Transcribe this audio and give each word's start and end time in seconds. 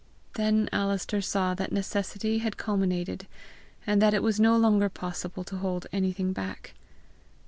Then 0.33 0.67
Alister 0.73 1.21
saw 1.21 1.53
that 1.53 1.71
necessity 1.71 2.39
had 2.39 2.57
culminated, 2.57 3.27
and 3.85 4.01
that 4.01 4.15
it 4.15 4.23
was 4.23 4.39
no 4.39 4.57
longer 4.57 4.89
possible 4.89 5.43
to 5.43 5.57
hold 5.57 5.85
anything 5.93 6.33
back. 6.33 6.73